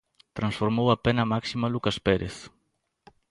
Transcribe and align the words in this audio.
Transformou 0.37 0.87
a 0.91 0.97
pena 1.05 1.29
máxima 1.33 1.71
Lucas 1.73 1.97
Pérez. 2.05 2.35